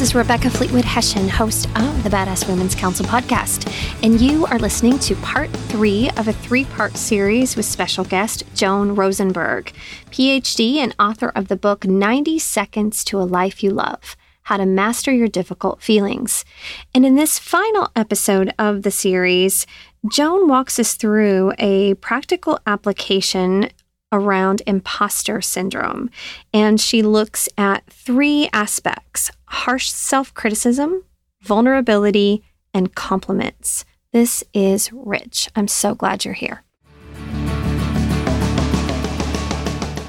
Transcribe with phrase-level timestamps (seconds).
[0.00, 3.70] Is Rebecca Fleetwood Hession, host of the Badass Women's Council podcast,
[4.02, 8.42] and you are listening to part three of a three part series with special guest
[8.54, 9.74] Joan Rosenberg,
[10.06, 14.64] PhD and author of the book 90 Seconds to a Life You Love How to
[14.64, 16.46] Master Your Difficult Feelings.
[16.94, 19.66] And in this final episode of the series,
[20.10, 23.68] Joan walks us through a practical application
[24.12, 26.10] around imposter syndrome.
[26.54, 31.04] And she looks at three aspects harsh self criticism,
[31.42, 33.84] vulnerability, and compliments.
[34.12, 35.48] This is rich.
[35.54, 36.62] I'm so glad you're here.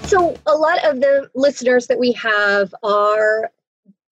[0.04, 3.52] So, a lot of the listeners that we have are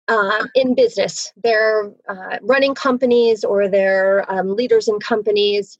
[0.07, 1.33] uh, in business.
[1.43, 5.77] They're uh, running companies or they're um, leaders in companies.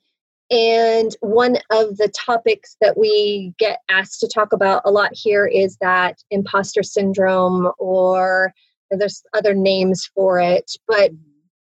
[0.49, 5.45] And one of the topics that we get asked to talk about a lot here
[5.45, 8.53] is that imposter syndrome, or
[8.91, 10.71] there's other names for it.
[10.87, 11.23] But mm-hmm.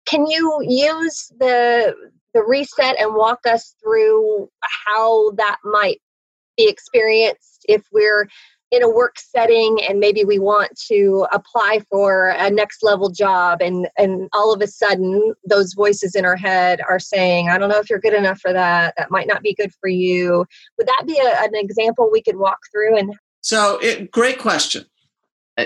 [0.05, 1.95] can you use the
[2.33, 6.01] the reset and walk us through how that might
[6.57, 8.27] be experienced if we're
[8.71, 13.61] in a work setting and maybe we want to apply for a next level job
[13.61, 17.69] and and all of a sudden those voices in our head are saying i don't
[17.69, 18.93] know if you're good enough for that.
[18.97, 20.45] That might not be good for you.
[20.77, 24.85] Would that be a, an example we could walk through and so it, great question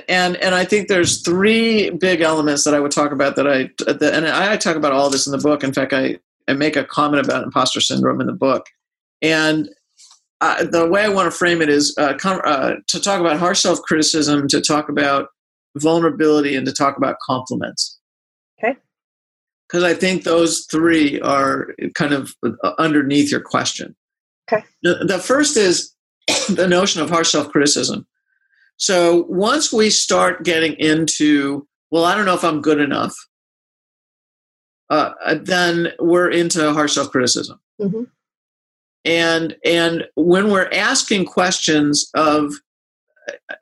[0.08, 3.70] and and i think there's three big elements that i would talk about that i
[3.86, 6.76] that, and i talk about all this in the book in fact i i make
[6.76, 8.68] a comment about imposter syndrome in the book
[9.22, 9.70] and
[10.42, 13.38] uh, the way I want to frame it is uh, com- uh, to talk about
[13.38, 15.28] harsh self criticism, to talk about
[15.78, 18.00] vulnerability, and to talk about compliments.
[18.58, 18.78] Okay.
[19.68, 23.96] Because I think those three are kind of uh, underneath your question.
[24.52, 24.64] Okay.
[24.82, 25.94] The, the first is
[26.50, 28.08] the notion of harsh self criticism.
[28.80, 33.14] So once we start getting into, well, I don't know if I'm good enough,
[34.90, 37.60] uh, then we're into harsh self criticism.
[37.80, 38.04] Mm-hmm.
[39.06, 42.54] And and when we're asking questions of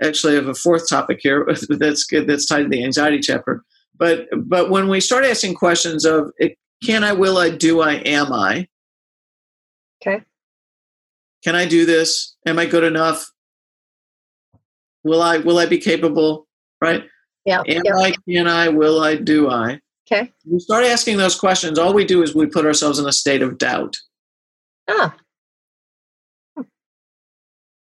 [0.01, 3.63] actually I have a fourth topic here that's good that's tied to the anxiety chapter
[3.97, 6.31] but but when we start asking questions of
[6.83, 8.67] can i will i do i am i?
[10.01, 10.23] Okay.
[11.43, 12.35] Can i do this?
[12.45, 13.29] Am i good enough
[15.03, 16.47] will i will i be capable
[16.81, 17.03] right
[17.45, 17.97] yeah am yeah.
[17.97, 22.05] i can i will i do i okay we start asking those questions all we
[22.05, 23.95] do is we put ourselves in a state of doubt
[24.89, 25.15] ah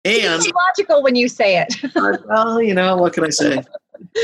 [0.05, 1.75] and it's logical when you say it.
[1.95, 3.57] uh, well, you know, what can I say?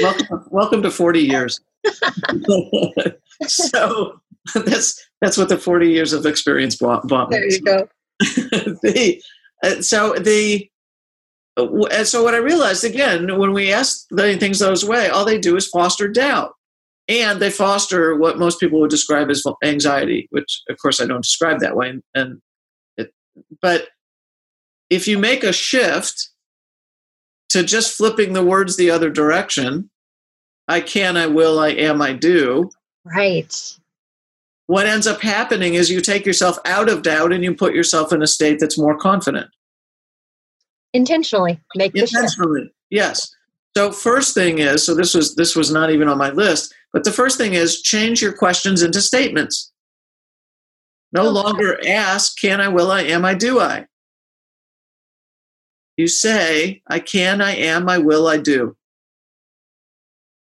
[0.02, 1.59] welcome, welcome to 40 years.
[3.47, 4.22] so
[4.53, 7.08] that's that's what the 40 years of experience bought.
[7.08, 7.88] bought there you go.
[8.19, 9.19] the,
[9.63, 10.69] uh, so the
[11.57, 15.56] uh, so what I realized again when we ask things those way, all they do
[15.56, 16.53] is foster doubt,
[17.07, 21.23] and they foster what most people would describe as anxiety, which of course I don't
[21.23, 21.90] describe that way.
[21.90, 22.41] And, and
[22.97, 23.13] it,
[23.61, 23.90] but
[24.90, 26.29] if you make a shift
[27.50, 29.90] to just flipping the words the other direction,
[30.67, 32.69] I can, I will, I am, I do.
[33.03, 33.53] Right.
[34.67, 38.13] What ends up happening is you take yourself out of doubt and you put yourself
[38.13, 39.50] in a state that's more confident.
[40.94, 42.74] Intentionally make intentionally.
[42.90, 43.34] Yes.
[43.78, 47.06] So first thing is, so this was this was not even on my list, but
[47.06, 49.72] the first thing is change your questions into statements.
[51.13, 51.29] No okay.
[51.29, 53.85] longer ask, can I, will I, am I, do I?
[55.97, 58.75] You say, I can, I am, I will, I do.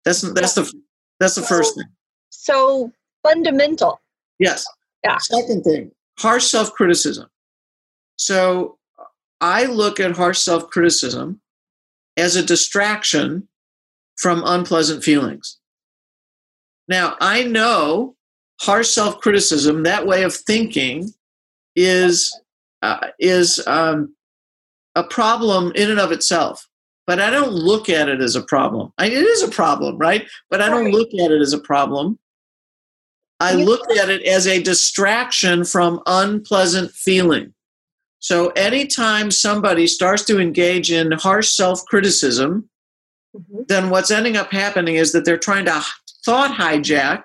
[0.04, 0.72] That's that's the
[1.20, 1.86] that's the first thing.
[2.30, 4.00] So fundamental.
[4.38, 4.66] Yes.
[5.04, 5.18] Yeah.
[5.18, 7.28] Second thing, harsh self-criticism.
[8.16, 8.78] So
[9.44, 11.38] I look at harsh self-criticism
[12.16, 13.46] as a distraction
[14.16, 15.58] from unpleasant feelings.
[16.88, 18.16] Now, I know
[18.62, 21.12] harsh self-criticism, that way of thinking,
[21.76, 22.34] is
[22.80, 24.14] uh, is um,
[24.94, 26.66] a problem in and of itself.
[27.06, 28.94] But i don't look at it as a problem.
[28.96, 30.26] I, it is a problem right?
[30.48, 32.18] But i don't look at it as a problem.
[33.40, 37.53] I look at it as a distraction from unpleasant feeling
[38.24, 42.68] so anytime somebody starts to engage in harsh self-criticism
[43.36, 43.62] mm-hmm.
[43.68, 45.82] then what's ending up happening is that they're trying to
[46.24, 47.24] thought hijack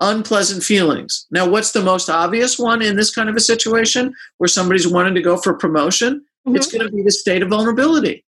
[0.00, 1.26] unpleasant feelings.
[1.30, 5.14] Now what's the most obvious one in this kind of a situation where somebody's wanting
[5.14, 6.24] to go for promotion?
[6.46, 6.56] Mm-hmm.
[6.56, 8.24] it's going to be the state of vulnerability.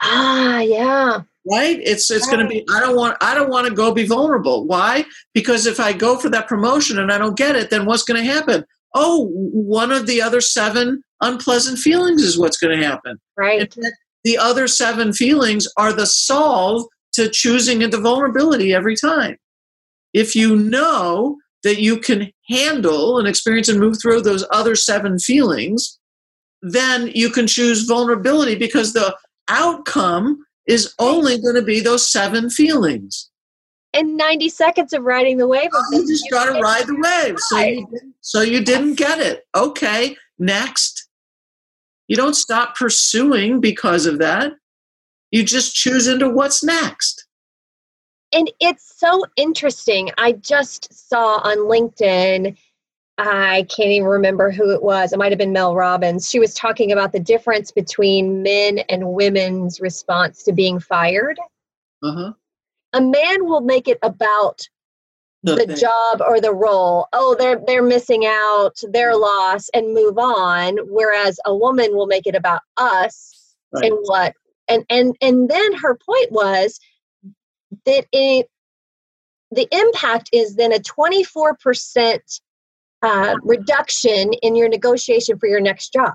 [0.00, 1.20] Ah yeah.
[1.50, 1.78] Right?
[1.82, 2.36] It's it's right.
[2.36, 4.66] going to be i don't want i don't want to go be vulnerable.
[4.66, 5.04] Why?
[5.34, 8.22] Because if i go for that promotion and i don't get it then what's going
[8.22, 8.64] to happen
[8.94, 13.74] oh one of the other seven unpleasant feelings is what's going to happen right
[14.24, 19.36] the other seven feelings are the solve to to choosing into vulnerability every time.
[20.12, 25.18] If you know that you can handle and experience and move through those other seven
[25.18, 25.98] feelings,
[26.62, 29.16] then you can choose vulnerability because the
[29.48, 33.29] outcome is only going to be those seven feelings.
[33.92, 35.70] And 90 seconds of riding the wave.
[35.72, 37.38] Oh, you just got to ride the wave.
[37.38, 37.86] So you,
[38.20, 39.46] so you didn't get it.
[39.56, 41.08] Okay, next.
[42.06, 44.52] You don't stop pursuing because of that.
[45.30, 47.26] You just choose into what's next.
[48.32, 50.10] And it's so interesting.
[50.18, 52.56] I just saw on LinkedIn,
[53.18, 55.12] I can't even remember who it was.
[55.12, 56.28] It might have been Mel Robbins.
[56.28, 61.38] She was talking about the difference between men and women's response to being fired.
[62.02, 62.32] Uh-huh.
[62.92, 64.60] A man will make it about
[65.42, 67.06] the, the job or the role.
[67.12, 70.78] Oh, they're they're missing out, their loss, and move on.
[70.88, 73.84] Whereas a woman will make it about us right.
[73.84, 74.34] and what
[74.68, 76.78] and and and then her point was
[77.86, 78.48] that it
[79.52, 82.40] the impact is then a 24%
[83.02, 86.14] uh, reduction in your negotiation for your next job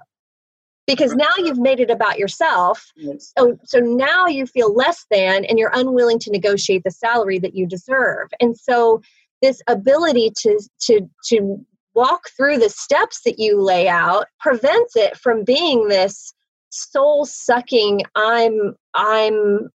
[0.88, 1.20] because mm-hmm.
[1.20, 2.92] now you've made it about yourself.
[3.18, 7.56] So, so now you feel less than and you're unwilling to negotiate the salary that
[7.56, 8.30] you deserve.
[8.40, 9.02] And so
[9.42, 15.18] this ability to to to walk through the steps that you lay out prevents it
[15.18, 16.34] from being this
[16.70, 19.70] soul sucking i'm i'm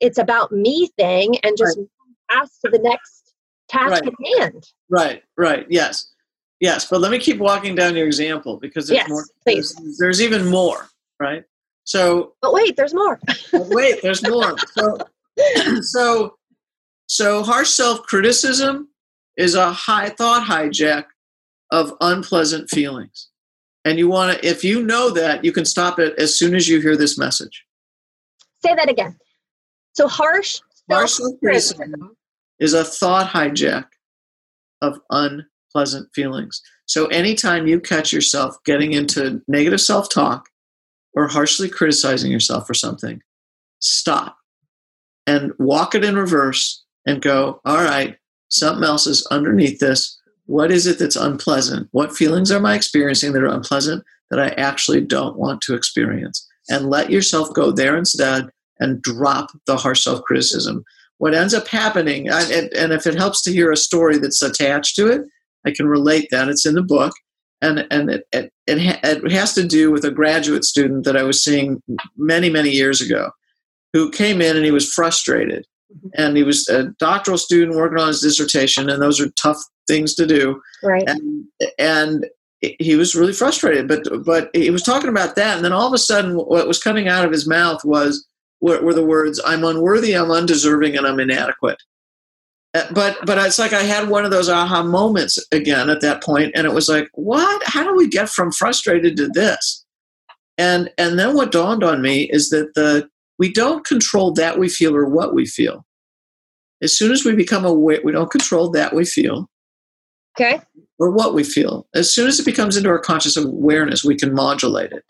[0.00, 1.86] it's about me thing and just right.
[2.30, 3.34] pass to the next
[3.68, 4.06] task right.
[4.06, 4.64] at hand.
[4.88, 5.22] Right.
[5.36, 5.66] Right.
[5.68, 6.12] Yes
[6.60, 9.74] yes but let me keep walking down your example because there's yes, more please.
[9.74, 10.90] There's, there's even more
[11.20, 11.44] right?
[11.84, 13.20] So but wait there's more.
[13.52, 14.56] Wait there's more.
[14.72, 14.98] So
[15.82, 16.34] so
[17.06, 18.88] so harsh self-criticism
[19.36, 21.04] is a high thought hijack
[21.70, 23.28] of unpleasant feelings.
[23.84, 26.68] And you want to if you know that you can stop it as soon as
[26.68, 27.64] you hear this message.
[28.64, 29.16] Say that again.
[29.92, 30.60] So harsh
[30.90, 32.16] harsh criticism
[32.58, 33.86] is a thought hijack
[34.82, 35.49] of unpleasant
[36.14, 40.48] feelings so anytime you catch yourself getting into negative self-talk
[41.14, 43.20] or harshly criticizing yourself for something
[43.80, 44.36] stop
[45.26, 48.16] and walk it in reverse and go all right
[48.48, 50.20] something else is underneath this
[50.50, 51.86] what is it that's unpleasant?
[51.92, 56.44] What feelings am I experiencing that are unpleasant that I actually don't want to experience?
[56.68, 58.48] And let yourself go there instead
[58.80, 60.82] and drop the harsh self criticism.
[61.18, 65.06] What ends up happening, and if it helps to hear a story that's attached to
[65.06, 65.22] it,
[65.66, 66.48] I can relate that.
[66.48, 67.12] It's in the book.
[67.62, 71.22] And, and it, it, it, it has to do with a graduate student that I
[71.22, 71.82] was seeing
[72.16, 73.30] many, many years ago
[73.92, 76.08] who came in and he was frustrated mm-hmm.
[76.14, 80.14] and he was a doctoral student working on his dissertation and those are tough things
[80.14, 80.60] to do.
[80.82, 81.04] Right.
[81.06, 81.44] And,
[81.78, 82.26] and
[82.60, 85.94] he was really frustrated, but but he was talking about that, and then all of
[85.94, 88.26] a sudden, what was coming out of his mouth was
[88.60, 91.78] were, were the words, "I'm unworthy, I'm undeserving, and I'm inadequate."
[92.72, 96.52] But but it's like I had one of those aha moments again at that point,
[96.54, 97.62] and it was like, what?
[97.64, 99.84] How do we get from frustrated to this?
[100.56, 103.08] And and then what dawned on me is that the
[103.38, 105.84] we don't control that we feel or what we feel.
[106.82, 109.48] As soon as we become aware, we don't control that we feel.
[110.38, 110.60] Okay.
[110.98, 111.86] Or what we feel.
[111.94, 115.04] As soon as it becomes into our conscious awareness, we can modulate it.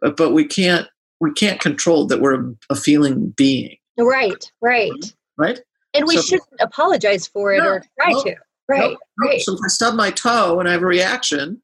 [0.00, 0.88] But, but we can't
[1.20, 3.76] we can't control that we're a feeling being.
[3.98, 4.92] Right, right.
[5.36, 5.60] Right?
[5.96, 8.36] And we so, shouldn't apologize for it no, or try no, to.
[8.68, 8.90] Right.
[8.90, 9.40] No, right.
[9.40, 11.62] So if I stub my toe and I have a reaction,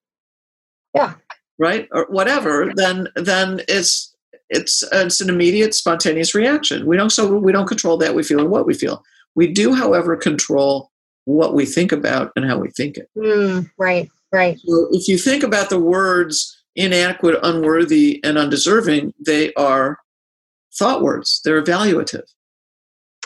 [0.95, 1.15] yeah.
[1.59, 1.89] Right?
[1.93, 4.15] Or whatever, then then it's
[4.51, 6.87] it's it's an immediate spontaneous reaction.
[6.87, 9.03] We don't so we don't control that we feel what we feel.
[9.35, 10.91] We do, however, control
[11.25, 13.09] what we think about and how we think it.
[13.17, 14.59] Mm, right, right.
[14.59, 19.99] So if you think about the words inadequate, unworthy, and undeserving, they are
[20.79, 21.41] thought words.
[21.45, 22.25] They're evaluative.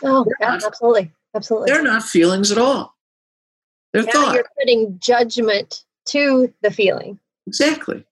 [0.02, 1.10] Oh, yeah, not, absolutely.
[1.34, 1.70] Absolutely.
[1.70, 2.96] They're not feelings at all.
[3.92, 4.34] They're now thought.
[4.34, 7.18] You're putting judgment to the feeling.
[7.46, 8.04] Exactly.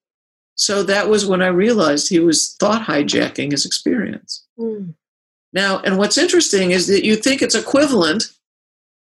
[0.57, 4.45] So that was when I realized he was thought hijacking his experience.
[4.59, 4.95] Mm.
[5.53, 8.31] Now, and what's interesting is that you think it's equivalent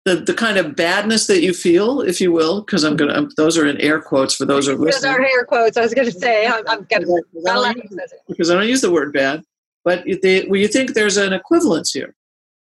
[0.05, 3.59] the, the kind of badness that you feel, if you will, because I'm gonna those
[3.59, 5.13] are in air quotes for those who are listening.
[5.13, 5.77] Those are air quotes.
[5.77, 7.07] I was gonna say I'm, I'm gonna
[8.29, 9.43] because I don't use the word bad,
[9.85, 12.15] but they, well, you think there's an equivalence here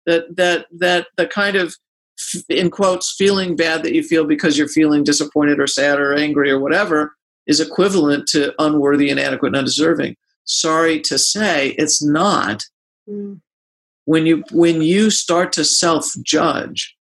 [0.08, 1.74] that that that the kind of
[2.48, 6.50] in quotes feeling bad that you feel because you're feeling disappointed or sad or angry
[6.50, 7.14] or whatever
[7.46, 10.16] is equivalent to unworthy, inadequate, and undeserving.
[10.44, 12.64] Sorry to say, it's not.
[13.08, 13.40] Mm.
[14.04, 16.96] When you when you start to self judge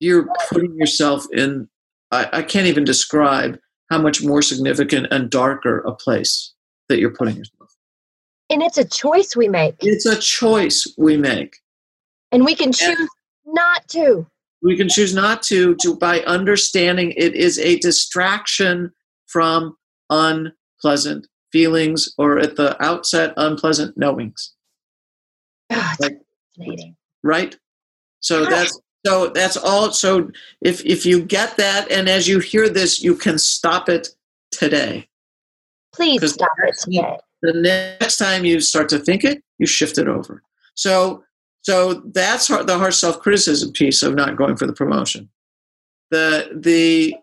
[0.00, 1.68] you're putting yourself in
[2.10, 3.58] I, I, can't even describe
[3.90, 6.52] how much more significant and darker a place
[6.88, 7.70] that you're putting yourself
[8.50, 11.56] and it's a choice we make it's a choice we make
[12.34, 13.08] And we can choose and
[13.46, 14.26] not to.
[14.60, 18.90] We can choose not to, to by understanding it is a distraction
[19.26, 19.76] from
[20.10, 24.54] unpleasant feelings or at the outset unpleasant knowings.
[25.70, 26.18] Ah, oh, like,
[26.56, 26.96] fascinating.
[27.22, 27.56] Right?
[28.20, 32.68] So that's so that's all so if if you get that and as you hear
[32.68, 34.08] this you can stop it
[34.50, 35.06] today.
[35.94, 37.18] Please stop it today.
[37.42, 40.42] The next time you start to think it, you shift it over.
[40.74, 41.22] So
[41.64, 45.30] so that's the harsh self-criticism piece of not going for the promotion.
[46.10, 47.16] The the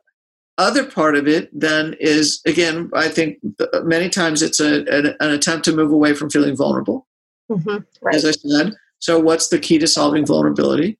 [0.57, 3.37] other part of it then is again i think
[3.83, 7.07] many times it's a, an, an attempt to move away from feeling vulnerable
[7.49, 8.15] mm-hmm, right.
[8.15, 10.99] as i said so what's the key to solving vulnerability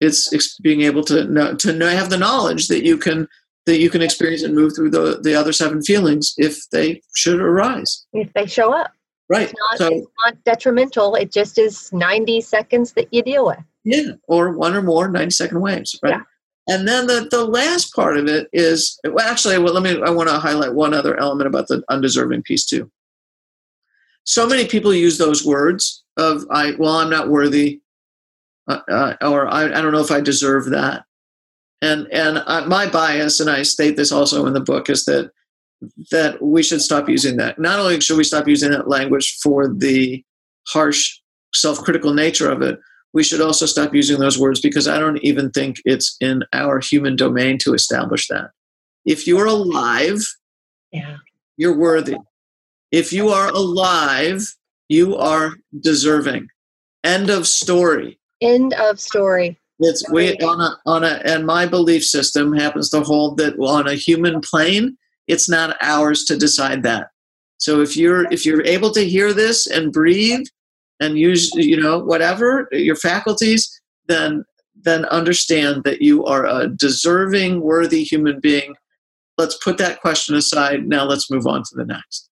[0.00, 3.28] it's being able to know, to know, have the knowledge that you can
[3.66, 7.40] that you can experience and move through the, the other seven feelings if they should
[7.40, 8.92] arise if they show up
[9.28, 13.46] right it's not, so, it's not detrimental it just is 90 seconds that you deal
[13.46, 16.22] with yeah or one or more 90 second waves right yeah.
[16.68, 20.02] And then the, the last part of it is well, actually, well, let me.
[20.04, 22.90] I want to highlight one other element about the undeserving piece too.
[24.24, 27.80] So many people use those words of "I well, I'm not worthy,"
[28.68, 31.04] uh, uh, or I, I don't know if I deserve that.
[31.80, 35.30] And and I, my bias, and I state this also in the book, is that
[36.10, 37.58] that we should stop using that.
[37.58, 40.24] Not only should we stop using that language for the
[40.68, 41.20] harsh,
[41.54, 42.78] self-critical nature of it,
[43.14, 46.78] we should also stop using those words because I don't even think it's in our
[46.78, 48.50] human domain to establish that.
[49.04, 50.20] If you're alive,
[50.92, 51.16] yeah.
[51.56, 52.16] you're worthy.
[52.92, 54.42] If you are alive,
[54.88, 56.48] you are deserving.
[57.04, 58.18] End of story.
[58.40, 59.58] End of story.
[59.80, 63.86] It's we on a on a and my belief system happens to hold that on
[63.86, 64.96] a human plane,
[65.28, 67.08] it's not ours to decide that.
[67.58, 70.46] So if you're if you're able to hear this and breathe
[71.00, 74.44] and use you know whatever your faculties then
[74.80, 78.74] then understand that you are a deserving worthy human being.
[79.36, 80.86] Let's put that question aside.
[80.86, 82.28] Now let's move on to the next.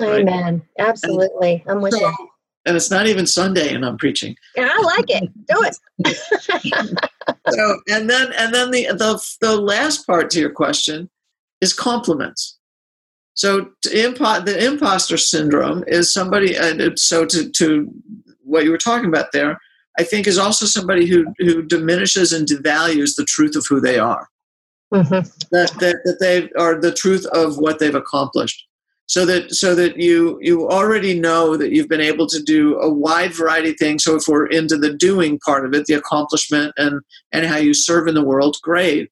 [0.00, 0.62] Amen.
[0.78, 0.88] Right?
[0.88, 1.62] absolutely.
[1.66, 2.28] And, i'm with so, you
[2.66, 4.34] and it's not even sunday and i'm preaching.
[4.56, 5.30] And i like it.
[5.48, 6.98] Do it.
[7.50, 11.08] So and then and then the, the the last part to your question
[11.60, 12.58] is compliments
[13.34, 17.92] so impo- the imposter syndrome is somebody, uh, so to, to
[18.42, 19.58] what you were talking about there,
[19.98, 23.98] I think is also somebody who, who diminishes and devalues the truth of who they
[23.98, 24.28] are.
[24.92, 25.28] Mm-hmm.
[25.50, 28.64] That, that, that they are the truth of what they've accomplished.
[29.06, 32.88] So that so that you you already know that you've been able to do a
[32.90, 34.02] wide variety of things.
[34.02, 37.74] So if we're into the doing part of it, the accomplishment and and how you
[37.74, 39.10] serve in the world, great.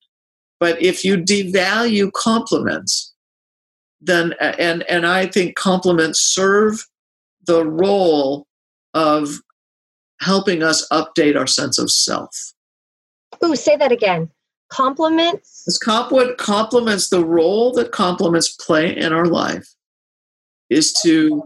[0.62, 3.12] But if you devalue compliments,
[4.00, 6.86] then and and I think compliments serve
[7.48, 8.46] the role
[8.94, 9.40] of
[10.20, 12.54] helping us update our sense of self.
[13.44, 14.30] Ooh, say that again.
[14.68, 15.80] Compliments.
[15.82, 19.66] Comp what compliments the role that compliments play in our life
[20.70, 21.42] is to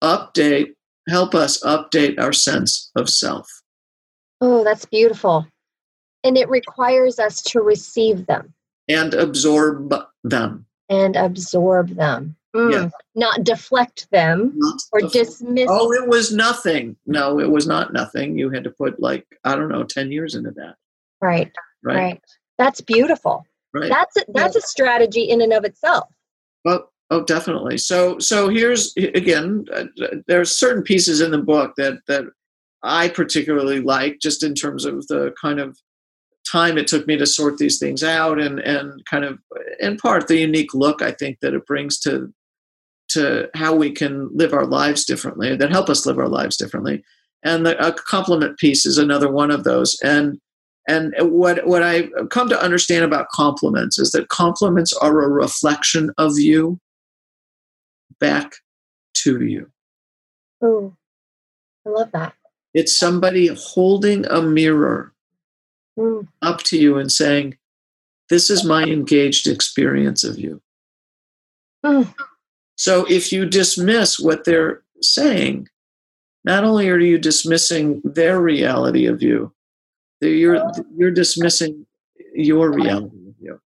[0.00, 0.74] update,
[1.08, 3.50] help us update our sense of self.
[4.40, 5.44] Oh, that's beautiful.
[6.22, 8.54] And it requires us to receive them
[8.90, 9.94] and absorb
[10.24, 12.36] them and absorb them.
[12.54, 12.88] Mm, yeah.
[13.14, 15.14] Not deflect them not or deflect.
[15.14, 15.68] dismiss.
[15.70, 16.96] Oh, it was nothing.
[17.06, 18.36] No, it was not nothing.
[18.36, 20.74] You had to put like I don't know, ten years into that.
[21.22, 21.50] Right.
[21.82, 21.96] Right.
[21.96, 22.22] right.
[22.58, 23.46] That's beautiful.
[23.72, 23.88] Right.
[23.88, 24.58] That's a, that's yeah.
[24.58, 26.08] a strategy in and of itself.
[26.64, 27.78] Well, oh, definitely.
[27.78, 29.84] So so here's again, uh,
[30.26, 32.24] there are certain pieces in the book that that
[32.82, 35.78] I particularly like, just in terms of the kind of
[36.50, 39.38] time it took me to sort these things out and and kind of
[39.78, 42.32] in part the unique look I think that it brings to
[43.10, 47.02] to how we can live our lives differently that help us live our lives differently
[47.42, 50.38] and the a compliment piece is another one of those and
[50.88, 56.10] and what what I come to understand about compliments is that compliments are a reflection
[56.18, 56.80] of you
[58.18, 58.52] back
[59.22, 59.70] to you.
[60.62, 60.94] Oh,
[61.86, 62.34] I love that.
[62.74, 65.12] It's somebody holding a mirror.
[66.42, 67.56] Up to you and saying,
[68.28, 70.60] This is my engaged experience of you.
[71.84, 72.12] Mm.
[72.76, 75.68] So if you dismiss what they're saying,
[76.44, 79.52] not only are you dismissing their reality of you,
[80.20, 80.62] you're,
[80.96, 81.86] you're dismissing
[82.34, 83.60] your reality of you.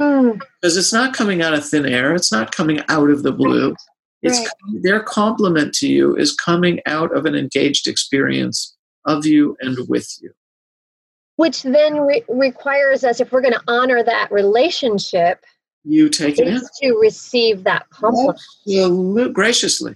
[0.00, 0.40] Mm.
[0.60, 3.74] Because it's not coming out of thin air, it's not coming out of the blue.
[4.22, 4.82] It's right.
[4.82, 10.08] their compliment to you is coming out of an engaged experience of you and with
[10.22, 10.32] you
[11.36, 15.44] which then re- requires us if we're going to honor that relationship
[15.84, 16.60] you take it in.
[16.80, 19.32] to receive that compliment Absolutely.
[19.32, 19.94] graciously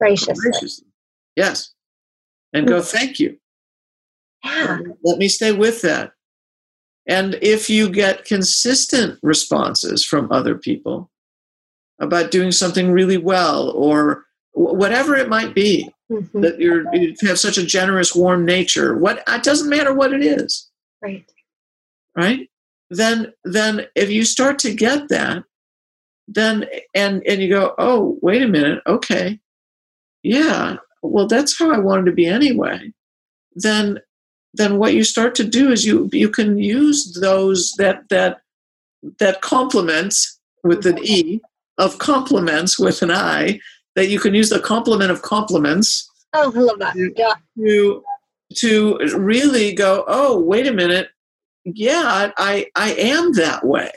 [0.00, 0.86] graciously graciously
[1.36, 1.74] yes
[2.52, 2.90] and go mm.
[2.90, 3.38] thank you
[4.44, 4.78] Yeah.
[5.02, 6.12] Let me stay with that.
[7.06, 11.10] And if you get consistent responses from other people
[11.98, 16.40] about doing something really well or whatever it might be, mm-hmm.
[16.40, 20.22] that you're, you have such a generous, warm nature, what it doesn't matter what it
[20.22, 20.67] is.
[21.02, 21.30] Right.
[22.16, 22.48] Right?
[22.90, 25.44] Then then if you start to get that,
[26.26, 29.38] then and and you go, oh, wait a minute, okay.
[30.22, 32.92] Yeah, well that's how I wanted to be anyway.
[33.54, 34.00] Then
[34.54, 38.38] then what you start to do is you you can use those that that
[39.18, 41.40] that complements with an e
[41.78, 43.60] of complements with an i
[43.94, 48.02] that you can use the complement of complements oh i love that yeah to
[48.56, 51.08] to really go oh wait a minute
[51.64, 53.90] yeah i i am that way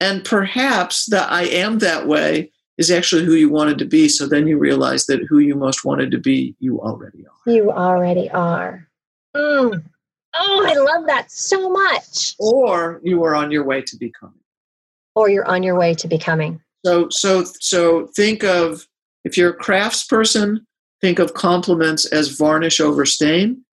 [0.00, 4.26] and perhaps that i am that way is actually who you wanted to be so
[4.26, 8.30] then you realize that who you most wanted to be you already are you already
[8.30, 8.88] are
[9.34, 9.82] Mm.
[10.36, 12.34] Oh, I love that so much.
[12.38, 14.40] Or you are on your way to becoming.
[15.14, 16.60] Or you're on your way to becoming.
[16.84, 18.86] So so so think of
[19.24, 20.66] if you're a crafts person,
[21.00, 23.64] think of compliments as varnish over stain.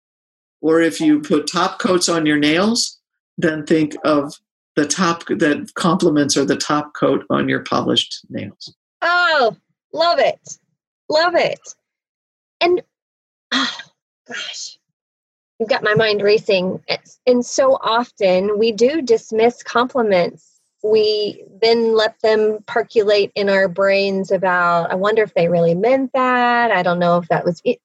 [0.60, 2.98] Or if you put top coats on your nails,
[3.38, 4.34] then think of
[4.76, 8.74] the top that compliments are the top coat on your polished nails.
[9.02, 9.56] Oh,
[9.92, 10.58] love it.
[11.08, 11.60] Love it.
[12.60, 12.82] And
[13.52, 13.76] oh
[14.28, 14.78] gosh,
[15.58, 16.82] you've got my mind racing.
[17.26, 20.50] And so often we do dismiss compliments.
[20.82, 26.10] We then let them percolate in our brains about, I wonder if they really meant
[26.14, 26.70] that.
[26.70, 27.78] I don't know if that was it.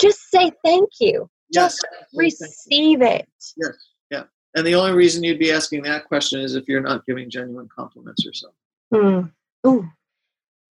[0.00, 1.28] Just say thank you.
[1.50, 1.72] Yes.
[1.72, 3.28] Just receive it.
[3.56, 3.76] Yes.
[4.10, 4.22] Yeah.
[4.54, 7.68] And the only reason you'd be asking that question is if you're not giving genuine
[7.74, 8.54] compliments yourself.
[8.92, 9.22] Hmm.
[9.66, 9.88] Ooh.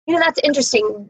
[0.06, 1.08] You know, that's interesting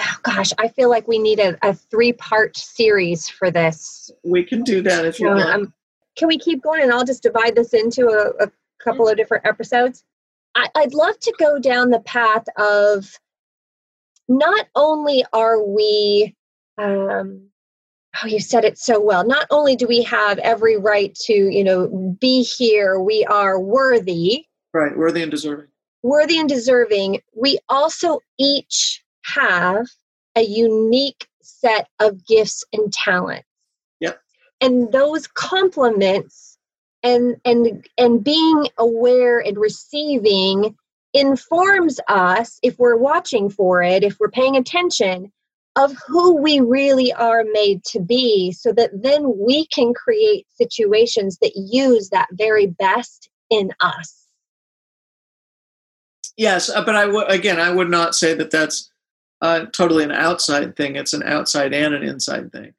[0.00, 4.10] oh gosh, I feel like we need a, a three part series for this.
[4.24, 5.42] We can do that if you want.
[5.42, 5.74] Um,
[6.16, 8.50] can we keep going and I'll just divide this into a, a
[8.82, 10.04] couple of different episodes?
[10.54, 13.18] I, I'd love to go down the path of
[14.28, 16.34] not only are we,
[16.78, 17.48] um,
[18.22, 19.26] oh, you said it so well.
[19.26, 24.46] Not only do we have every right to, you know, be here, we are worthy.
[24.72, 25.68] Right, worthy and deserving.
[26.02, 27.20] Worthy and deserving.
[27.34, 29.86] We also each have
[30.36, 33.46] a unique set of gifts and talents.
[34.00, 34.20] Yep.
[34.60, 36.51] And those complements
[37.02, 40.76] and and and being aware and receiving
[41.14, 45.30] informs us if we're watching for it, if we're paying attention
[45.76, 51.38] of who we really are made to be so that then we can create situations
[51.40, 54.26] that use that very best in us.
[56.36, 58.90] Yes, uh, but I w- again I would not say that that's
[59.40, 60.96] uh, totally an outside thing.
[60.96, 62.74] It's an outside and an inside thing.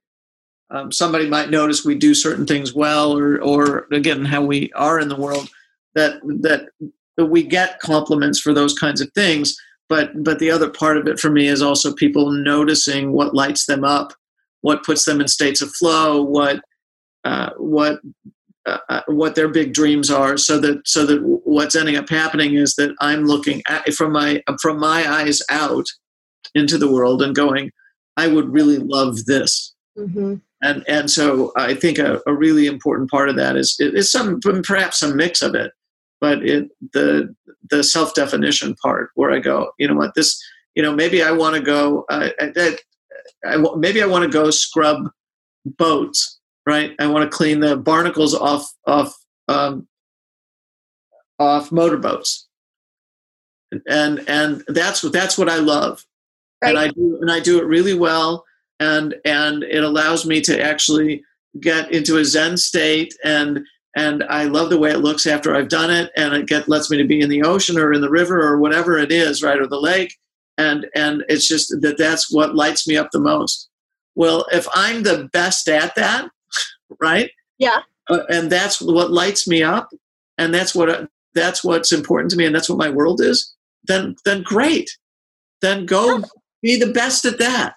[0.73, 4.99] Um, somebody might notice we do certain things well, or, or again, how we are
[4.99, 5.49] in the world.
[5.95, 6.69] That that
[7.17, 9.55] we get compliments for those kinds of things.
[9.87, 13.65] But but the other part of it for me is also people noticing what lights
[13.67, 14.13] them up,
[14.61, 16.61] what puts them in states of flow, what
[17.23, 17.99] uh, what
[18.65, 22.55] uh, uh what their big dreams are so that so that what's ending up happening
[22.55, 25.85] is that i'm looking at from my from my eyes out
[26.55, 27.71] into the world and going,
[28.17, 29.72] I would really love this.
[29.97, 30.35] Mm-hmm.
[30.61, 34.39] And and so I think a, a, really important part of that is is some
[34.39, 35.71] perhaps some mix of it,
[36.19, 37.35] but it the
[37.69, 40.41] the self definition part where I go, you know what this,
[40.73, 42.75] you know maybe I want to go, uh, I,
[43.45, 45.09] I, maybe I want to go scrub
[45.65, 46.93] boats, right?
[46.99, 49.13] I want to clean the barnacles off off
[49.49, 49.87] um,
[51.37, 52.47] off motorboats,
[53.87, 56.03] and and that's what that's what I love
[56.63, 56.69] right.
[56.69, 58.45] and I do and I do it really well,
[58.83, 61.23] and and it allows me to actually
[61.59, 63.65] get into a Zen state and
[63.95, 66.89] and I love the way it looks after I've done it, and it get lets
[66.89, 69.59] me to be in the ocean or in the river or whatever it is, right,
[69.59, 70.17] or the lake,
[70.57, 73.69] and and it's just that that's what lights me up the most.
[74.15, 76.27] Well, if I'm the best at that,
[76.99, 77.29] right?
[77.59, 77.81] Yeah.
[78.09, 79.89] Uh, and that's what lights me up,
[80.39, 83.53] and that's what that's what's important to me, and that's what my world is.
[83.83, 84.89] Then then great,
[85.61, 86.23] then go
[86.63, 87.75] be the best at that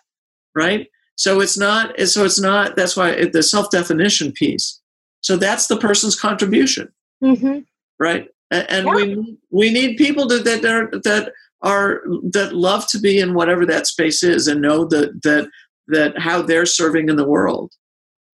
[0.57, 4.81] right so it's not so it's not that's why it, the self-definition piece
[5.21, 6.89] so that's the person's contribution
[7.23, 7.61] mm-hmm.
[7.99, 8.95] right and, and yeah.
[8.95, 12.03] we we need people to, that are that are
[12.33, 15.49] that love to be in whatever that space is and know that that
[15.89, 17.73] that how they're serving in the world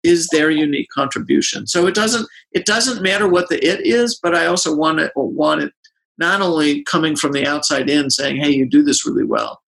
[0.04, 4.34] is their unique contribution so it doesn't it doesn't matter what the it is but
[4.34, 5.72] i also want it want it
[6.18, 9.60] not only coming from the outside in saying hey you do this really well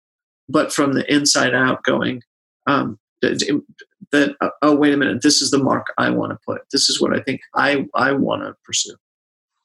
[0.48, 2.22] but from the inside out going
[2.66, 5.22] um, that uh, oh wait a minute.
[5.22, 6.62] This is the mark i want to put.
[6.72, 8.94] This is what i think i i want to pursue.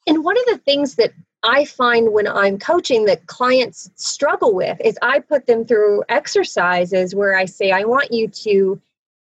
[0.07, 1.11] And one of the things that
[1.43, 7.15] i find when i'm coaching that clients struggle with is i put them through exercises
[7.15, 8.81] where i say i want you to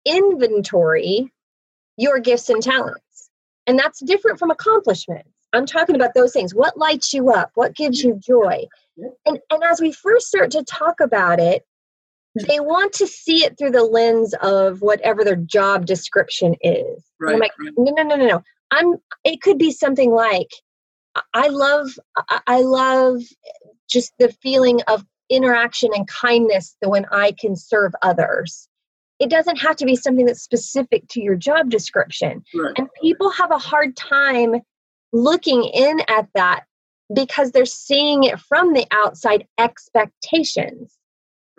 [0.06, 1.32] inventory
[1.98, 3.30] your gifts and talents.
[3.68, 6.56] And that's different from accomplishments i'm talking about those things.
[6.56, 7.52] What lights you up?
[7.56, 8.66] What gives you joy?
[9.26, 11.66] And and as we first start to talk about it
[12.36, 17.04] they want to see it through the lens of whatever their job description is.
[17.20, 17.74] Right, I'm like, right.
[17.78, 18.44] no, no, no, no, no.
[18.72, 18.96] I'm.
[19.24, 20.50] It could be something like,
[21.34, 21.90] I love,
[22.48, 23.22] I love
[23.90, 28.68] just the feeling of interaction and kindness that when I can serve others.
[29.20, 32.42] It doesn't have to be something that's specific to your job description.
[32.56, 32.74] Right.
[32.78, 34.62] And people have a hard time
[35.12, 36.64] looking in at that
[37.14, 40.99] because they're seeing it from the outside expectations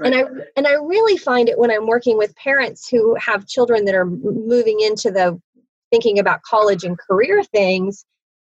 [0.04, 0.24] and i
[0.56, 4.06] and i really find it when i'm working with parents who have children that are
[4.06, 5.40] moving into the
[5.90, 8.04] thinking about college and career things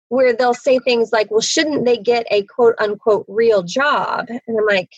[0.08, 4.26] where they'll say things like well shouldn't they get a quote unquote real job?
[4.28, 4.90] And i'm like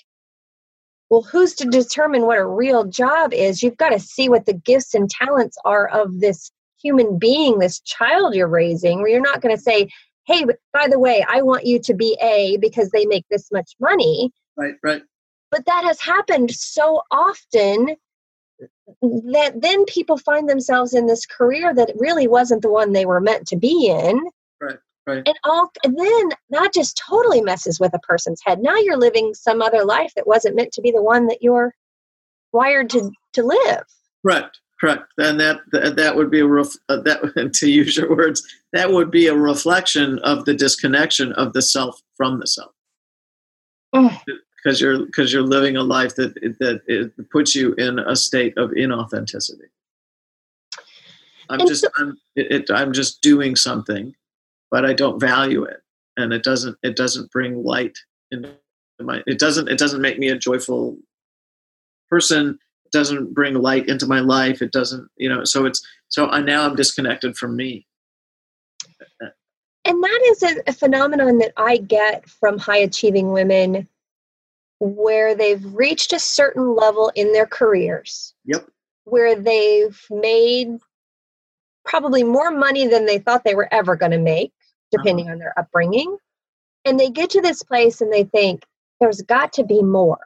[1.09, 3.63] well who's to determine what a real job is?
[3.63, 6.51] You've got to see what the gifts and talents are of this
[6.83, 9.89] human being this child you're raising where you're not going to say
[10.27, 13.75] hey by the way i want you to be a because they make this much
[13.81, 15.01] money right right
[15.55, 17.95] but that has happened so often
[19.01, 23.21] that then people find themselves in this career that really wasn't the one they were
[23.21, 24.21] meant to be in.
[24.61, 25.23] Right right.
[25.25, 28.59] And all and then that just totally messes with a person's head.
[28.59, 31.73] Now you're living some other life that wasn't meant to be the one that you're
[32.53, 33.85] wired to to live.
[34.27, 35.05] Correct correct.
[35.19, 39.13] And that that would be a ref, uh, that to use your words that would
[39.13, 42.73] be a reflection of the disconnection of the self from the self.
[43.95, 44.21] Mm.
[44.65, 48.57] Because you're because you're living a life that that it puts you in a state
[48.57, 49.69] of inauthenticity.
[51.51, 54.15] I'm And just so- I'm it, it, I'm just doing something,
[54.71, 55.83] but I don't value it,
[56.17, 57.99] and it doesn't it doesn't bring light
[58.31, 58.51] into
[59.01, 60.97] my it doesn't it doesn't make me a joyful
[62.09, 62.59] person.
[62.87, 64.63] It doesn't bring light into my life.
[64.63, 67.87] It doesn't you know so it's so I now I'm disconnected from me.
[69.87, 73.87] and that is a, a phenomenon that i get from high achieving women
[74.81, 78.69] where they've reached a certain level in their careers Yep.
[79.05, 80.79] where they've made
[81.85, 85.03] probably more money than they thought they were ever going to make, uh-huh.
[85.03, 86.17] depending on their upbringing.
[86.85, 88.65] And they get to this place and they think,
[89.01, 90.19] there's got to be more.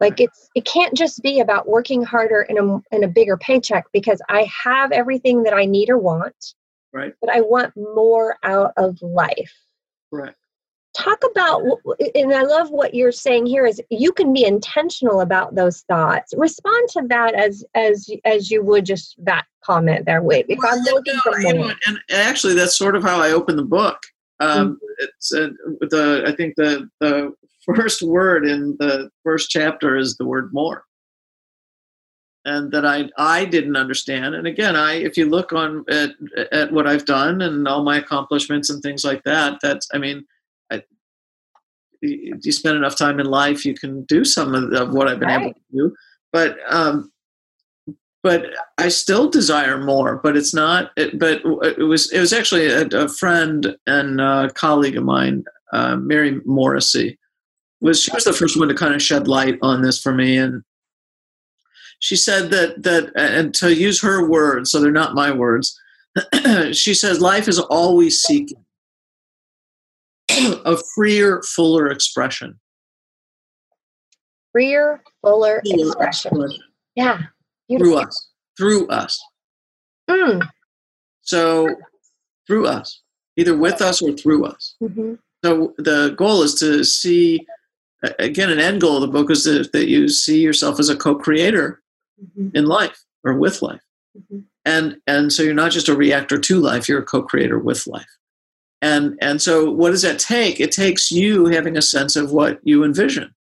[0.00, 3.86] Like it's it can't just be about working harder and a, and a bigger paycheck
[3.92, 6.54] because I have everything that I need or want,
[6.92, 7.14] Right.
[7.20, 9.54] but I want more out of life
[10.12, 10.36] Correct.
[10.94, 11.62] Talk about
[12.14, 16.32] and i love what you're saying here is you can be intentional about those thoughts
[16.36, 20.78] respond to that as as as you would just that comment there wait if i'm
[20.84, 23.56] Well, looking no, for you know, more and actually, that's sort of how I open
[23.56, 23.98] the book.
[24.40, 25.48] Um, It's uh,
[25.80, 27.32] the I think the the
[27.74, 30.84] first word in the first chapter is the word more,
[32.44, 34.34] and that I I didn't understand.
[34.34, 36.10] And again, I if you look on at
[36.52, 40.24] at what I've done and all my accomplishments and things like that, that's I mean.
[42.04, 45.30] You spend enough time in life, you can do some of, of what I've been
[45.30, 45.96] able to do.
[46.32, 47.10] But um,
[48.22, 48.46] but
[48.78, 50.16] I still desire more.
[50.16, 50.90] But it's not.
[50.96, 55.44] It, but it was it was actually a, a friend and a colleague of mine,
[55.72, 57.18] uh, Mary Morrissey,
[57.80, 60.38] was she was the first one to kind of shed light on this for me,
[60.38, 60.62] and
[62.00, 65.78] she said that that and to use her words, so they're not my words.
[66.72, 68.63] she says life is always seeking
[70.64, 72.58] a freer, fuller expression.
[74.52, 76.48] freer fuller Fuller expression
[76.94, 77.18] yeah
[77.78, 79.20] through us, through us.
[80.08, 80.46] Mm,
[81.22, 81.74] So
[82.46, 83.02] through us,
[83.36, 84.76] either with us or through us.
[84.82, 85.18] mhm.
[85.44, 87.46] So the goal is to see,
[88.18, 90.96] again, an end goal of the book is that, that you see yourself as a
[90.96, 91.82] co-creator
[92.22, 92.54] Mhm.
[92.54, 93.82] in life or with life.
[94.16, 94.44] Mhm.
[94.66, 98.08] And, and so you're not just a reactor to life, you're a co-creator with life.
[98.82, 100.60] And, and so what does that take?
[100.60, 103.34] It takes you having a sense of what you envision.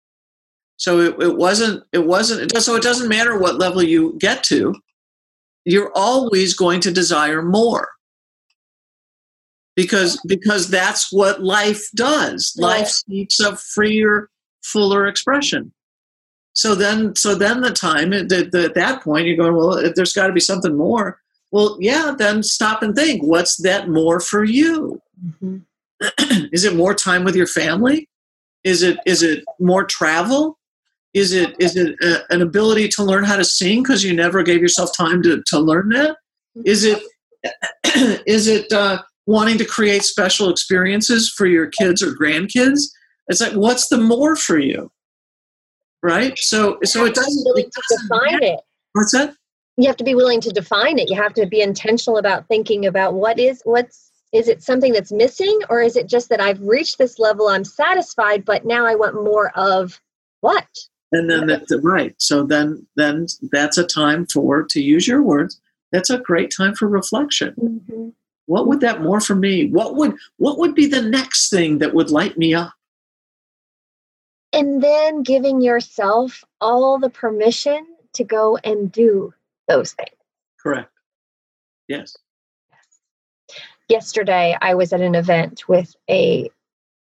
[0.76, 4.16] So it, it wasn't, it wasn't, it does, so it doesn't matter what level you
[4.18, 4.74] get to,
[5.64, 7.88] you're always going to desire more
[9.76, 12.88] because because that's what life does life Right.
[12.88, 14.28] seeks a freer
[14.62, 15.72] fuller expression
[16.52, 20.26] so then so then the time at, at that point you're going well there's got
[20.26, 21.18] to be something more
[21.50, 25.62] well yeah then stop and think what's that more for you Mhm.
[26.52, 28.08] is it more time with your family
[28.64, 30.58] is it is it more travel
[31.14, 34.42] Is it is it a, an ability to learn how to sing because you never
[34.42, 36.16] gave yourself time to, to learn that?
[36.64, 37.02] Is it
[38.26, 42.80] is it uh, wanting to create special experiences for your kids or grandkids?
[43.28, 44.90] It's like what's the more for you,
[46.02, 46.38] right?
[46.38, 48.60] So so it doesn't, really it to define it.
[48.92, 49.34] What's that?
[49.76, 51.10] You have to be willing to define it.
[51.10, 55.12] You have to be intentional about thinking about what is what's is it something that's
[55.12, 58.94] missing or is it just that I've reached this level, I'm satisfied, but now I
[58.94, 60.00] want more of
[60.40, 60.66] what?
[61.14, 65.60] and then that's right so then then that's a time for to use your words
[65.92, 68.08] that's a great time for reflection Mm-hmm.
[68.46, 71.92] what would that more for me what would what would be the next thing that
[71.92, 72.72] would light me up
[74.54, 79.32] And then giving yourself all the permission to go and do
[79.68, 80.16] those things.
[80.62, 80.92] correct
[81.88, 82.16] yes
[83.92, 86.48] Yesterday, I was at an event with a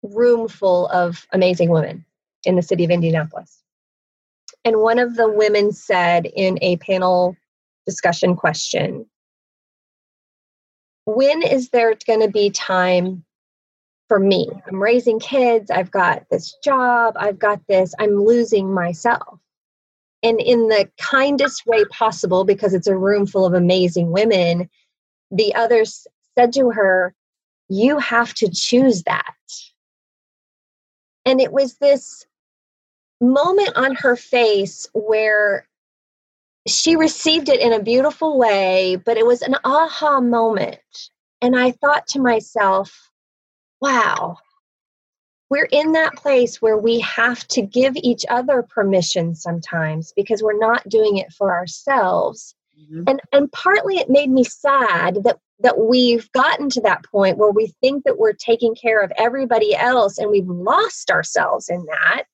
[0.03, 2.07] room full of amazing women
[2.45, 3.63] in the city of Indianapolis.
[4.65, 7.37] And one of the women said in a panel
[7.85, 9.05] discussion question,
[11.05, 13.23] When is there going to be time
[14.09, 14.49] for me?
[14.67, 19.39] I'm raising kids, I've got this job, I've got this, I'm losing myself.
[20.23, 24.71] And in the kindest way possible, because it's a room full of amazing women,
[25.31, 26.07] the others
[26.39, 27.15] said to her,
[27.69, 29.35] You have to choose that.
[31.25, 32.27] And it was this
[33.21, 35.69] moment on her face where
[36.67, 40.79] she received it in a beautiful way, but it was an aha moment.
[41.41, 43.11] And I thought to myself,
[43.81, 44.37] wow,
[45.51, 50.59] we're in that place where we have to give each other permission sometimes because we're
[50.59, 52.55] not doing it for ourselves.
[52.81, 53.05] Mhm.
[53.07, 57.53] And and partly it made me sad that that we've gotten to that point where
[57.53, 62.25] we think that we're taking care of everybody else and we've lost ourselves in that.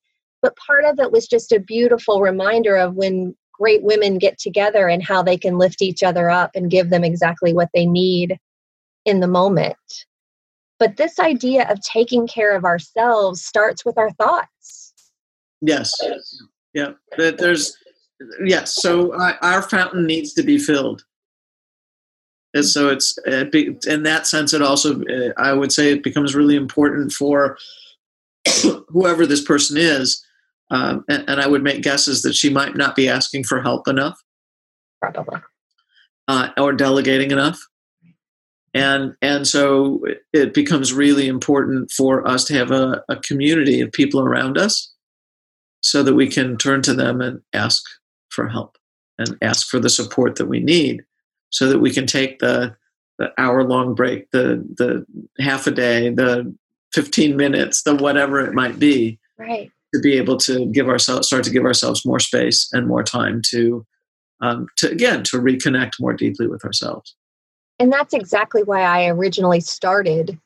[0.41, 4.89] But part of it was just a beautiful reminder of when great women get together
[4.89, 8.39] and how they can lift each other up and give them exactly what they need
[9.05, 9.77] in the moment.
[10.79, 14.95] But this idea of taking care of ourselves starts with our thoughts.
[15.61, 15.93] yes
[16.73, 17.77] yeah there's
[18.45, 19.13] yes so
[19.43, 21.03] our fountain needs to be filled
[22.59, 23.45] and so it's uh,
[23.87, 27.57] in that sense it also uh, i would say it becomes really important for
[28.89, 30.25] whoever this person is
[30.71, 33.89] um, and, and i would make guesses that she might not be asking for help
[33.89, 34.19] enough.
[35.01, 35.41] Probably.
[36.27, 37.59] uh, or delegating enough.
[38.75, 43.81] And and so it- it becomes really important for us to have a, a community
[43.81, 44.93] of people around us
[45.81, 47.83] so that we can turn to them and ask
[48.31, 48.77] for help
[49.19, 51.03] and ask for the support that we need
[51.51, 52.77] so that we can take the
[53.19, 55.05] the hour long break the the
[55.43, 56.55] half a day the
[56.95, 59.71] 15 minutes the whatever it might be Right.
[59.95, 63.41] to be able to give ourselves start to give ourselves more space and more time
[63.51, 63.85] to
[64.41, 67.15] um, to again to reconnect more deeply with ourselves
[67.81, 70.39] And that's exactly why I originally started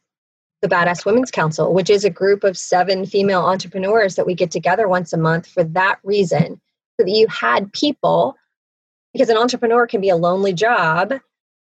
[0.63, 4.51] the Badass Women's Council, which is a group of seven female entrepreneurs that we get
[4.53, 6.61] together once a month for that reason.
[6.97, 8.37] So that you had people,
[9.13, 11.15] because an entrepreneur can be a lonely job,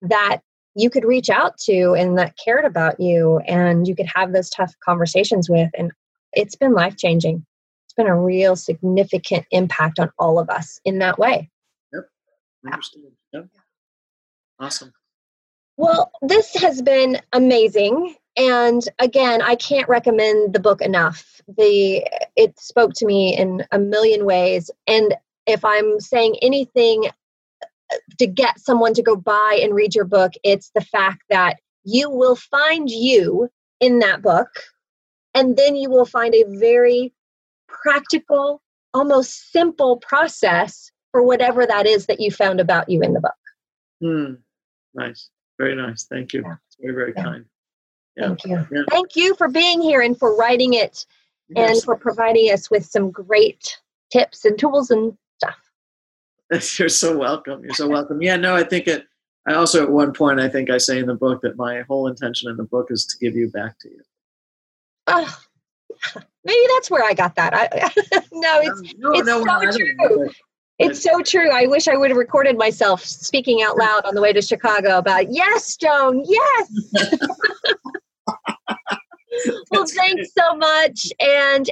[0.01, 0.41] that
[0.75, 4.49] you could reach out to and that cared about you and you could have those
[4.49, 5.69] tough conversations with.
[5.77, 5.91] And
[6.33, 7.45] it's been life changing.
[7.85, 11.49] It's been a real significant impact on all of us in that way.
[11.93, 12.07] yep
[12.65, 13.01] Understood.
[13.33, 13.47] Yep.
[14.59, 14.93] Awesome.
[15.77, 18.15] Well, this has been amazing.
[18.37, 21.41] And again, I can't recommend the book enough.
[21.57, 24.69] The it spoke to me in a million ways.
[24.87, 25.15] And
[25.47, 27.09] if I'm saying anything
[28.19, 32.09] to get someone to go buy and read your book, it's the fact that you
[32.09, 33.49] will find you
[33.79, 34.49] in that book.
[35.33, 37.13] And then you will find a very
[37.67, 38.61] practical,
[38.93, 43.31] almost simple process for whatever that is that you found about you in the book.
[44.01, 44.33] Hmm.
[44.93, 45.29] Nice.
[45.57, 46.05] Very nice.
[46.05, 46.43] Thank you.
[46.45, 46.55] Yeah.
[46.81, 47.23] Very, very Yeah.
[47.23, 47.45] kind.
[48.17, 48.27] Yeah.
[48.27, 48.85] Thank you.
[48.89, 51.05] Thank you for being here and for writing it
[51.55, 53.79] and for providing us with some great
[54.11, 55.17] tips and tools and.
[56.77, 57.63] You're so welcome.
[57.63, 58.21] You're so welcome.
[58.21, 59.05] Yeah, no, I think it.
[59.47, 62.07] I also, at one point, I think I say in the book that my whole
[62.07, 64.01] intention in the book is to give you back to you.
[65.07, 65.39] Oh,
[66.43, 67.53] maybe that's where I got that.
[67.55, 67.67] I,
[68.33, 70.29] no, it's Um, no, it's no, so true.
[70.77, 71.49] it's so true.
[71.51, 74.99] I wish I would have recorded myself speaking out loud on the way to Chicago
[74.99, 76.71] about yes, Joan, yes.
[79.71, 81.07] well, thanks so much.
[81.19, 81.67] And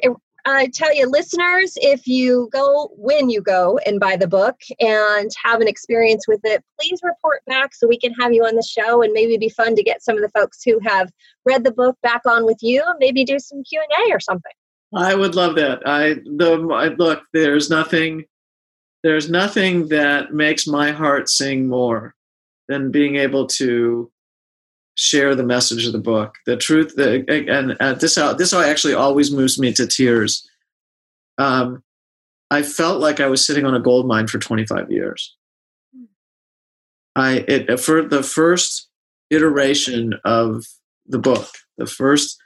[0.45, 5.29] I tell you, listeners, if you go, when you go and buy the book and
[5.43, 8.63] have an experience with it, please report back so we can have you on the
[8.63, 11.11] show and maybe be fun to get some of the folks who have
[11.45, 14.51] read the book back on with you and maybe do some Q&A or something.
[14.93, 15.81] I would love that.
[15.85, 17.23] I the I, look.
[17.31, 18.25] There's nothing.
[19.03, 22.15] There's nothing that makes my heart sing more
[22.67, 24.11] than being able to
[24.99, 26.35] share the message of the book.
[26.45, 30.47] The truth, the, and uh, this this actually always moves me to tears.
[31.37, 31.83] Um,
[32.51, 35.35] I felt like I was sitting on a gold mine for 25 years.
[37.15, 38.89] I it for the first
[39.29, 40.65] iteration of
[41.07, 42.37] the book, the first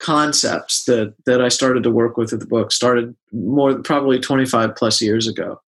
[0.00, 4.74] concepts that that I started to work with at the book started more probably 25
[4.76, 5.60] plus years ago.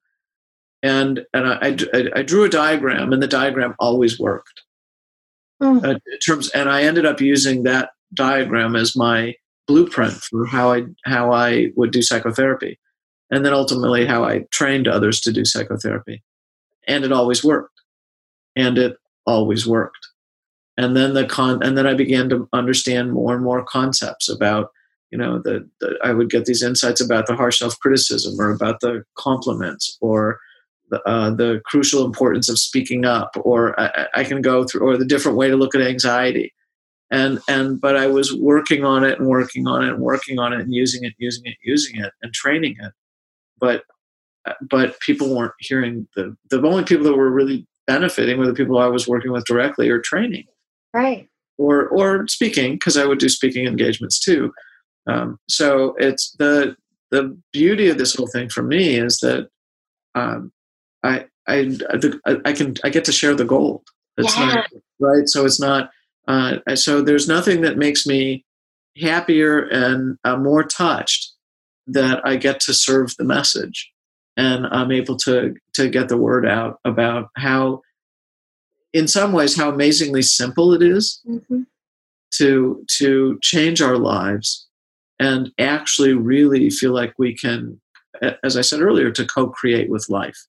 [0.83, 4.62] And and I, I, I drew a diagram, and the diagram always worked.
[5.62, 5.85] Mm.
[5.85, 9.35] Uh, terms, and I ended up using that diagram as my
[9.66, 12.79] blueprint for how I how I would do psychotherapy,
[13.31, 16.23] and then ultimately how I trained others to do psychotherapy,
[16.88, 17.81] and it always worked,
[18.57, 18.96] and it
[19.27, 20.09] always worked.
[20.77, 24.70] And then the con and then i began to understand more and more concepts about
[25.11, 25.68] you know the
[26.03, 30.38] i would get these insights about the harsh self-criticism or about the compliments or
[30.92, 35.05] uh, the crucial importance of speaking up or I, I can go through or the
[35.05, 36.53] different way to look at anxiety.
[37.12, 40.53] And and but i was working on it and working on it and working on
[40.53, 42.92] it and using it using it using it and training it.
[43.59, 43.83] But
[44.68, 48.79] but people weren't hearing the the only people that were really benefiting were the people
[48.79, 50.44] i was working with directly or training.
[50.94, 51.29] Right.
[51.59, 54.53] Or or speaking because i would do speaking engagements too.
[55.09, 56.76] Um, so it's the
[57.11, 59.48] the beauty of this whole thing for me is that
[60.14, 60.53] um,
[61.03, 61.77] I, I
[62.45, 63.83] I can I get to share the gold.
[64.17, 64.47] It's yeah.
[64.47, 64.67] not
[65.01, 65.29] right.
[65.29, 65.91] So it's not.
[66.29, 68.45] Uh, so there's nothing that makes me
[69.01, 71.33] happier and uh, more touched
[71.87, 73.91] that I get to serve the message,
[74.37, 77.83] and I'm able to to get the word out about how
[78.93, 81.63] in some ways how amazingly simple it is mm-hmm.
[82.35, 84.67] to to change our lives
[85.19, 87.81] and actually really feel like we can
[88.43, 90.47] as i said earlier to co-create with life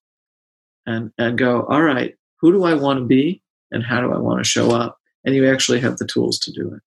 [0.86, 3.41] and and go all right who do i want to be
[3.72, 4.98] and how do i want to show up?
[5.24, 6.82] And you actually have the tools to do it.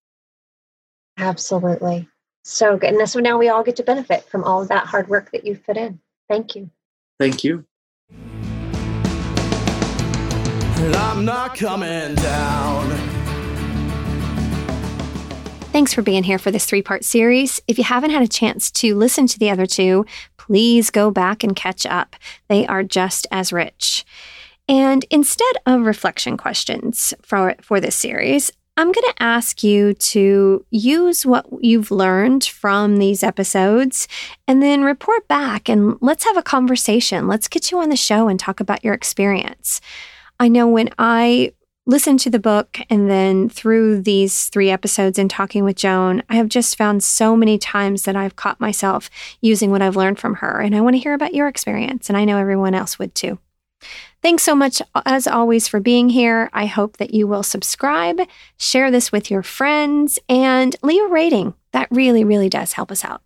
[1.19, 2.09] Absolutely.
[2.43, 5.09] So good and so now we all get to benefit from all of that hard
[5.09, 6.01] work that you've put in.
[6.29, 6.71] Thank you.
[7.19, 7.65] Thank you.
[10.77, 13.14] And I'm not coming down.
[15.75, 17.61] Thanks for being here for this three part series.
[17.67, 20.07] If you haven't had a chance to listen to the other two,
[20.37, 22.15] please go back and catch up.
[22.47, 24.05] They are just as rich.
[24.69, 30.65] And instead of reflection questions for, for this series, I'm going to ask you to
[30.71, 34.07] use what you've learned from these episodes
[34.47, 37.27] and then report back and let's have a conversation.
[37.27, 39.81] Let's get you on the show and talk about your experience.
[40.39, 41.53] I know when I
[41.87, 46.37] listened to the book and then through these three episodes and talking with Joan, I
[46.37, 50.37] have just found so many times that I've caught myself using what I've learned from
[50.37, 50.61] her.
[50.61, 53.39] And I want to hear about your experience, and I know everyone else would too.
[54.23, 56.49] Thanks so much, as always, for being here.
[56.55, 58.21] I hope that you will subscribe,
[58.57, 61.53] share this with your friends, and leave a rating.
[61.73, 63.21] That really, really does help us out.